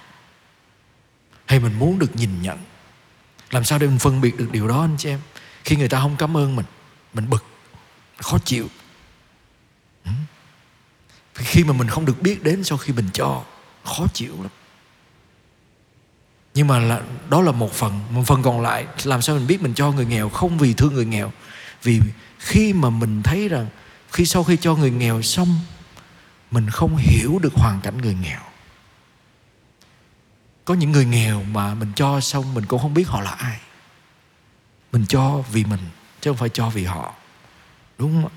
Hay 1.46 1.60
mình 1.60 1.78
muốn 1.78 1.98
được 1.98 2.16
nhìn 2.16 2.42
nhận. 2.42 2.58
Làm 3.50 3.64
sao 3.64 3.78
để 3.78 3.86
mình 3.86 3.98
phân 3.98 4.20
biệt 4.20 4.36
được 4.36 4.48
điều 4.52 4.68
đó 4.68 4.80
anh 4.80 4.96
chị 4.98 5.08
em? 5.08 5.20
Khi 5.64 5.76
người 5.76 5.88
ta 5.88 6.00
không 6.00 6.16
cảm 6.18 6.36
ơn 6.36 6.56
mình 6.56 6.66
mình 7.14 7.30
bực 7.30 7.44
khó 8.16 8.38
chịu. 8.44 8.68
Ừ. 10.04 10.10
Khi 11.34 11.64
mà 11.64 11.72
mình 11.72 11.88
không 11.88 12.04
được 12.04 12.22
biết 12.22 12.42
đến 12.42 12.64
sau 12.64 12.78
khi 12.78 12.92
mình 12.92 13.08
cho 13.12 13.44
khó 13.84 14.06
chịu 14.14 14.36
lắm. 14.42 14.52
Nhưng 16.54 16.66
mà 16.66 16.78
là, 16.78 17.02
đó 17.28 17.42
là 17.42 17.52
một 17.52 17.72
phần. 17.72 18.00
Một 18.10 18.22
phần 18.26 18.42
còn 18.42 18.60
lại 18.60 18.86
làm 19.04 19.22
sao 19.22 19.36
mình 19.36 19.46
biết 19.46 19.62
mình 19.62 19.74
cho 19.74 19.92
người 19.92 20.06
nghèo 20.06 20.28
không 20.28 20.58
vì 20.58 20.74
thương 20.74 20.94
người 20.94 21.06
nghèo? 21.06 21.32
Vì 21.82 22.00
khi 22.38 22.72
mà 22.72 22.90
mình 22.90 23.22
thấy 23.22 23.48
rằng 23.48 23.66
khi 24.12 24.26
sau 24.26 24.44
khi 24.44 24.56
cho 24.56 24.74
người 24.74 24.90
nghèo 24.90 25.22
xong, 25.22 25.60
mình 26.50 26.70
không 26.70 26.96
hiểu 26.96 27.38
được 27.38 27.54
hoàn 27.54 27.80
cảnh 27.80 27.98
người 27.98 28.14
nghèo. 28.14 28.40
Có 30.64 30.74
những 30.74 30.92
người 30.92 31.04
nghèo 31.04 31.42
mà 31.42 31.74
mình 31.74 31.92
cho 31.96 32.20
xong 32.20 32.54
mình 32.54 32.66
cũng 32.66 32.80
không 32.80 32.94
biết 32.94 33.08
họ 33.08 33.20
là 33.20 33.30
ai. 33.30 33.60
Mình 34.92 35.06
cho 35.08 35.42
vì 35.52 35.64
mình, 35.64 35.80
chứ 36.20 36.30
không 36.30 36.36
phải 36.36 36.48
cho 36.48 36.68
vì 36.68 36.84
họ. 36.84 37.14
Đúng 37.98 38.22
không 38.22 38.32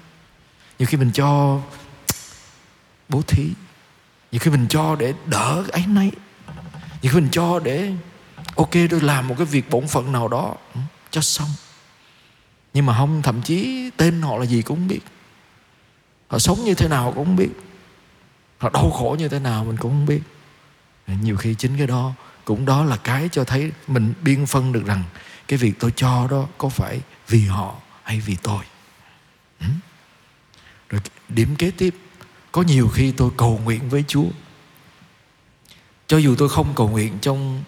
nhiều 0.79 0.87
khi 0.87 0.97
mình 0.97 1.11
cho 1.11 1.61
bố 3.09 3.21
thí, 3.21 3.49
nhiều 4.31 4.39
khi 4.39 4.51
mình 4.51 4.67
cho 4.69 4.95
để 4.95 5.13
đỡ 5.25 5.63
ấy 5.71 5.85
nấy 5.87 6.11
nhiều 7.05 7.11
khi 7.13 7.19
mình 7.19 7.29
cho 7.31 7.59
để, 7.59 7.91
ok, 8.55 8.71
tôi 8.89 9.01
làm 9.01 9.27
một 9.27 9.35
cái 9.37 9.45
việc 9.45 9.69
bổn 9.69 9.87
phận 9.87 10.11
nào 10.11 10.27
đó 10.27 10.55
ừ, 10.73 10.81
cho 11.11 11.21
xong 11.21 11.49
nhưng 12.75 12.85
mà 12.85 12.97
không, 12.97 13.21
thậm 13.21 13.41
chí 13.41 13.89
tên 13.97 14.21
họ 14.21 14.37
là 14.37 14.45
gì 14.45 14.61
cũng 14.61 14.77
không 14.77 14.87
biết. 14.87 14.99
Họ 16.27 16.39
sống 16.39 16.63
như 16.63 16.73
thế 16.73 16.87
nào 16.87 17.13
cũng 17.15 17.25
không 17.25 17.35
biết. 17.35 17.49
Họ 18.57 18.69
đau 18.69 18.91
khổ 18.91 19.15
như 19.19 19.27
thế 19.27 19.39
nào 19.39 19.63
mình 19.63 19.77
cũng 19.77 19.91
không 19.91 20.05
biết. 20.05 20.21
Nhiều 21.07 21.37
khi 21.37 21.55
chính 21.55 21.77
cái 21.77 21.87
đó, 21.87 22.13
cũng 22.45 22.65
đó 22.65 22.83
là 22.83 22.97
cái 22.97 23.29
cho 23.31 23.43
thấy 23.43 23.71
mình 23.87 24.13
biên 24.21 24.45
phân 24.45 24.71
được 24.71 24.85
rằng 24.85 25.03
cái 25.47 25.57
việc 25.59 25.73
tôi 25.79 25.91
cho 25.95 26.27
đó 26.31 26.47
có 26.57 26.69
phải 26.69 27.01
vì 27.27 27.45
họ 27.45 27.75
hay 28.03 28.19
vì 28.19 28.35
tôi. 28.43 28.63
Ừ. 29.59 29.67
rồi 30.89 31.01
điểm 31.29 31.55
kế 31.55 31.71
tiếp, 31.71 31.95
có 32.51 32.61
nhiều 32.61 32.87
khi 32.87 33.11
tôi 33.11 33.31
cầu 33.37 33.59
nguyện 33.63 33.89
với 33.89 34.03
chúa. 34.07 34.27
Cho 36.07 36.17
dù 36.17 36.35
tôi 36.37 36.49
không 36.49 36.73
cầu 36.75 36.89
nguyện 36.89 37.17
trong 37.21 37.63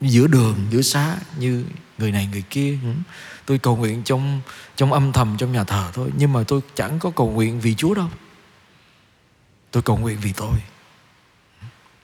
giữa 0.00 0.26
đường, 0.26 0.66
giữa 0.70 0.82
xá 0.82 1.16
như 1.38 1.64
người 1.98 2.12
này 2.12 2.28
người 2.32 2.42
kia. 2.50 2.78
Ừ. 2.82 2.88
Tôi 3.46 3.58
cầu 3.58 3.76
nguyện 3.76 4.02
trong 4.04 4.40
trong 4.76 4.92
âm 4.92 5.12
thầm 5.12 5.36
trong 5.38 5.52
nhà 5.52 5.64
thờ 5.64 5.90
thôi. 5.94 6.10
Nhưng 6.16 6.32
mà 6.32 6.42
tôi 6.48 6.60
chẳng 6.74 6.98
có 6.98 7.10
cầu 7.10 7.30
nguyện 7.30 7.60
vì 7.60 7.74
chúa 7.74 7.94
đâu. 7.94 8.08
Tôi 9.70 9.82
cầu 9.82 9.96
nguyện 9.96 10.18
vì 10.22 10.32
tôi. 10.32 10.58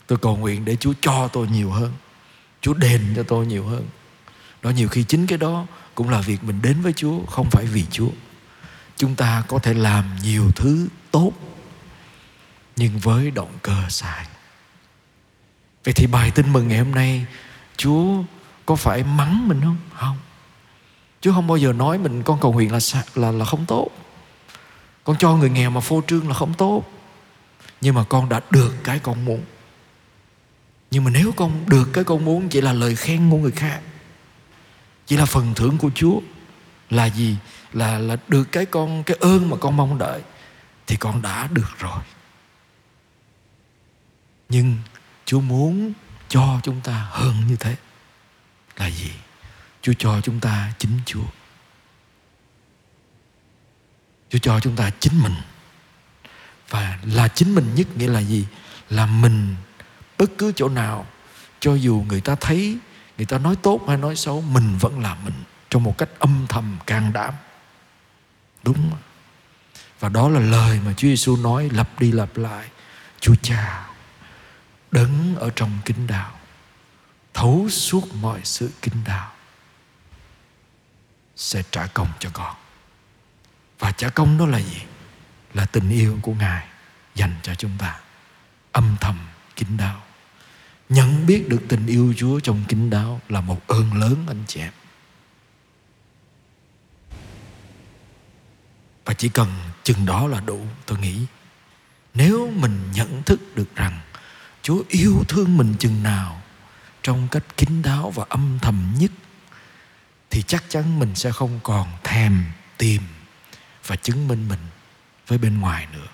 Tôi 0.07 0.19
cầu 0.19 0.37
nguyện 0.37 0.65
để 0.65 0.77
chúa 0.77 0.93
cho 1.01 1.29
tôi 1.29 1.49
nhiều 1.49 1.71
hơn. 1.71 1.93
Chúa 2.61 2.75
đền 2.75 3.13
cho 3.17 3.23
tôi 3.23 3.47
nhiều 3.47 3.67
hơn. 3.67 3.87
Đó, 4.63 4.71
nhiều 4.71 4.89
khi 4.89 5.05
chính 5.05 5.27
cái 5.27 5.39
đó 5.39 5.67
cũng 5.95 6.11
là 6.11 6.21
việc 6.21 6.45
mình 6.45 6.63
đến 6.63 6.81
với 6.83 6.93
chúa, 6.93 7.27
không 7.27 7.51
phải 7.51 7.67
vì 7.67 7.85
chúa. 7.91 8.11
Chúng 8.97 9.15
ta 9.15 9.43
có 9.49 9.59
thể 9.59 9.75
làm 9.75 10.05
nhiều 10.23 10.51
thứ 10.57 10.89
tốt, 11.11 11.33
nhưng 12.77 12.99
với 12.99 13.31
động 13.31 13.53
cơ 13.63 13.85
sai. 13.89 14.27
Vậy 15.85 15.95
thì 15.95 16.07
bài 16.07 16.31
tin 16.35 16.53
mừng 16.53 16.69
ngày 16.69 16.79
hôm 16.79 16.91
nay 16.91 17.27
chúa 17.81 18.23
có 18.67 18.77
phải 18.77 19.05
mắng 19.05 19.49
mình 19.49 19.61
không? 19.61 19.77
Không. 19.95 20.17
Chúa 21.21 21.33
không 21.33 21.47
bao 21.47 21.57
giờ 21.57 21.73
nói 21.73 21.99
mình 21.99 22.23
con 22.23 22.41
cầu 22.41 22.53
nguyện 22.53 22.73
là 22.73 22.79
là 23.15 23.31
là 23.31 23.45
không 23.45 23.67
tốt. 23.67 23.89
Con 25.05 25.17
cho 25.19 25.37
người 25.37 25.51
nghèo 25.51 25.71
mà 25.71 25.81
phô 25.81 26.03
trương 26.07 26.29
là 26.29 26.35
không 26.35 26.55
tốt. 26.55 26.85
Nhưng 27.81 27.95
mà 27.95 28.05
con 28.05 28.29
đã 28.29 28.41
được 28.51 28.75
cái 28.85 28.99
con 28.99 29.25
muốn. 29.25 29.41
Nhưng 30.91 31.05
mà 31.05 31.11
nếu 31.11 31.33
con 31.37 31.53
được 31.67 31.89
cái 31.93 32.05
con 32.05 32.25
muốn, 32.25 32.49
chỉ 32.49 32.61
là 32.61 32.73
lời 32.73 32.97
khen 32.97 33.31
của 33.31 33.37
người 33.37 33.51
khác. 33.51 33.81
Chỉ 35.07 35.17
là 35.17 35.25
phần 35.25 35.55
thưởng 35.55 35.79
của 35.79 35.91
chúa. 35.95 36.21
Là 36.91 37.07
gì? 37.07 37.37
Là 37.73 37.99
là 37.99 38.17
được 38.29 38.53
cái 38.53 38.67
con, 38.67 39.03
cái 39.03 39.17
ơn 39.21 39.51
mà 39.51 39.57
con 39.57 39.77
mong 39.77 39.99
đợi. 39.99 40.21
Thì 40.87 40.97
con 40.97 41.23
đã 41.23 41.49
được 41.53 41.79
rồi. 41.79 42.01
Nhưng 44.49 44.77
chúa 45.25 45.41
muốn 45.41 45.93
cho 46.31 46.61
chúng 46.63 46.81
ta 46.81 47.07
hơn 47.11 47.47
như 47.49 47.57
thế. 47.57 47.77
Là 48.77 48.91
gì? 48.91 49.11
Chúa 49.83 49.93
cho 49.99 50.21
chúng 50.21 50.41
ta 50.41 50.73
chính 50.79 51.01
chúa. 51.07 51.25
Chúa 54.31 54.39
cho 54.39 54.61
chúng 54.61 54.77
ta 54.77 54.91
chính 55.01 55.23
mình. 55.23 55.35
Và 56.69 56.99
là 57.03 57.29
chính 57.29 57.55
mình 57.55 57.75
nhất 57.75 57.87
nghĩa 57.97 58.09
là 58.09 58.21
gì? 58.21 58.47
Là 58.91 59.07
mình, 59.07 59.57
bất 60.19 60.31
cứ 60.39 60.53
chỗ 60.57 60.69
nào, 60.69 61.07
cho 61.61 61.75
dù 61.75 62.05
người 62.09 62.21
ta 62.21 62.35
thấy, 62.35 62.79
người 63.17 63.27
ta 63.27 63.39
nói 63.39 63.57
tốt 63.63 63.81
hay 63.89 63.97
nói 63.97 64.17
xấu, 64.17 64.41
mình 64.41 64.79
vẫn 64.79 65.01
là 65.01 65.15
mình, 65.15 65.35
trong 65.71 65.83
một 65.83 65.99
cách 65.99 66.09
âm 66.19 66.47
thầm, 66.49 66.79
can 66.87 67.13
đảm. 67.13 67.35
Đúng 68.63 68.91
và 70.01 70.09
đó 70.09 70.29
là 70.29 70.41
lời 70.41 70.81
mà 70.87 70.93
Chúa 70.93 71.09
Giêsu 71.09 71.37
nói, 71.37 71.69
lặp 71.73 72.01
đi 72.01 72.13
lặp 72.13 72.37
lại, 72.37 72.69
Chúa 73.21 73.35
Cha 73.43 73.90
đấng 74.91 75.37
ở 75.37 75.51
trong 75.57 75.79
kinh 75.85 76.07
đạo, 76.07 76.41
thấu 77.35 77.69
suốt 77.71 78.15
mọi 78.15 78.41
sự 78.45 78.71
kinh 78.83 79.05
đạo, 79.05 79.33
sẽ 81.37 81.63
trả 81.71 81.87
công 81.87 82.09
cho 82.19 82.31
con. 82.33 82.57
Và 83.79 83.93
trả 83.93 84.09
công 84.09 84.39
đó 84.39 84.47
là 84.47 84.59
gì? 84.59 84.83
Là 85.55 85.67
tình 85.67 85.91
yêu 85.91 86.19
của 86.23 86.35
ngài 86.35 86.67
dành 87.15 87.35
cho 87.43 87.55
chúng 87.55 87.79
ta. 87.79 88.01
Âm 88.73 88.97
thầm 89.01 89.19
kinh 89.57 89.77
đáo 89.77 90.03
nhận 90.91 91.27
biết 91.27 91.49
được 91.49 91.63
tình 91.69 91.87
yêu 91.87 92.15
chúa 92.17 92.41
trong 92.41 92.65
kinh 92.69 92.91
đáo 92.91 93.21
là 93.29 93.41
một 93.41 93.67
ơn 93.67 93.95
lớn, 93.95 94.25
anh 94.29 94.45
chị 94.47 94.61
em. 94.61 94.73
Và 99.05 99.15
chỉ 99.15 99.29
cần 99.29 99.49
chừng 99.83 100.07
đó 100.07 100.27
là 100.27 100.41
đủ, 100.41 100.61
tôi 100.87 100.99
nghĩ. 100.99 101.27
Nếu 102.15 102.51
mình 102.57 102.81
nhận 102.95 103.23
thức 103.23 103.41
được 103.55 103.77
rằng 103.77 104.01
chúa 104.63 104.83
yêu 104.89 105.25
thương 105.29 105.57
mình 105.57 105.75
chừng 105.79 106.03
nào 106.03 106.43
trong 107.03 107.29
cách 107.31 107.57
kín 107.57 107.83
đáo 107.83 108.11
và 108.11 108.25
âm 108.29 108.59
thầm 108.63 108.95
nhất, 108.99 109.11
thì 110.31 110.43
chắc 110.43 110.65
chắn 110.69 110.99
mình 110.99 111.15
sẽ 111.15 111.33
không 111.33 111.61
còn 111.63 111.89
thèm 112.05 112.45
tìm 112.79 113.03
và 113.87 113.97
chứng 113.97 114.29
minh 114.29 114.49
mình 114.49 114.61
với 115.27 115.39
bên 115.39 115.61
ngoài 115.61 115.87
nữa. 115.93 116.07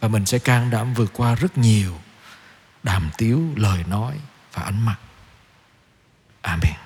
Và 0.00 0.08
mình 0.08 0.26
sẽ 0.26 0.38
can 0.38 0.70
đảm 0.70 0.94
vượt 0.94 1.10
qua 1.12 1.34
rất 1.34 1.58
nhiều 1.58 2.00
đàm 2.82 3.10
tiếu, 3.18 3.42
lời 3.56 3.84
nói 3.88 4.20
và 4.52 4.62
ánh 4.62 4.84
mắt. 4.84 4.96
Amen. 6.42 6.83